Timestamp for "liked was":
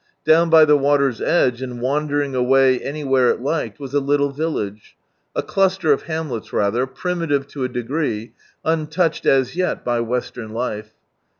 3.39-3.93